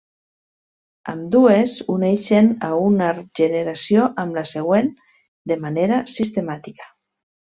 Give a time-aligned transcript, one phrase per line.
[1.11, 3.09] Ambdues uneixen a una
[3.39, 4.89] generació amb la següent
[5.53, 6.89] de manera sistemàtica.